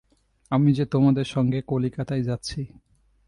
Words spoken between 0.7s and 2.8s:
যে তোমাদের সঙ্গে কলকাতায় যাচ্ছি।